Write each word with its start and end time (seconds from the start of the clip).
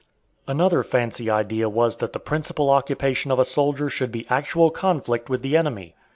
Another 0.47 0.81
fancy 0.81 1.29
idea 1.29 1.69
was 1.69 1.97
that 1.97 2.11
the 2.11 2.19
principal 2.19 2.71
occupation 2.71 3.29
of 3.29 3.37
a 3.37 3.45
soldier 3.45 3.87
should 3.87 4.11
be 4.11 4.25
actual 4.31 4.71
conflict 4.71 5.29
with 5.29 5.43
the 5.43 5.55
enemy. 5.55 5.95